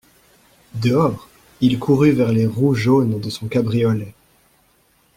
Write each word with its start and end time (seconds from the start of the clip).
Dehors, 0.73 1.29
il 1.59 1.77
courut 1.77 2.09
vers 2.11 2.31
les 2.31 2.47
roues 2.47 2.73
jaunes 2.73 3.19
de 3.19 3.29
son 3.29 3.47
cabriolet. 3.47 4.15